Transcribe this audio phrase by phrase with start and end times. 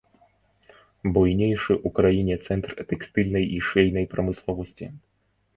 [1.17, 4.85] Буйнейшы ў краіне цэнтр тэкстыльнай і швейнай прамысловасці.